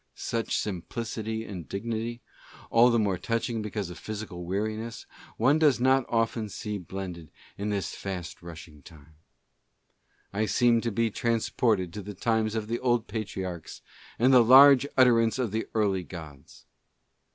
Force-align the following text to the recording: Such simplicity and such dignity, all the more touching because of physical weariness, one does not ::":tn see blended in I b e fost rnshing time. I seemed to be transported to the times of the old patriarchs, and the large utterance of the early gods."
Such 0.15 0.57
simplicity 0.57 1.45
and 1.45 1.65
such 1.65 1.69
dignity, 1.69 2.21
all 2.71 2.89
the 2.89 2.97
more 2.97 3.19
touching 3.19 3.61
because 3.61 3.91
of 3.91 3.99
physical 3.99 4.45
weariness, 4.45 5.05
one 5.37 5.59
does 5.59 5.79
not 5.79 6.07
::":tn 6.07 6.49
see 6.49 6.79
blended 6.79 7.29
in 7.55 7.67
I 7.71 7.75
b 7.77 7.77
e 7.77 7.81
fost 7.81 8.39
rnshing 8.39 8.83
time. 8.83 9.17
I 10.33 10.47
seemed 10.47 10.81
to 10.81 10.91
be 10.91 11.11
transported 11.11 11.93
to 11.93 12.01
the 12.01 12.15
times 12.15 12.55
of 12.55 12.67
the 12.67 12.79
old 12.79 13.05
patriarchs, 13.05 13.83
and 14.17 14.33
the 14.33 14.43
large 14.43 14.87
utterance 14.97 15.37
of 15.37 15.51
the 15.51 15.67
early 15.75 16.01
gods." 16.01 16.65